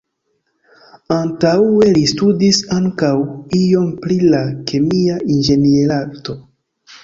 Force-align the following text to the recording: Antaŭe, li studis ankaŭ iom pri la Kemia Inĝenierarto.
Antaŭe, 1.15 1.89
li 1.97 2.05
studis 2.13 2.63
ankaŭ 2.77 3.11
iom 3.61 3.95
pri 4.07 4.21
la 4.35 4.43
Kemia 4.73 5.23
Inĝenierarto. 5.39 6.41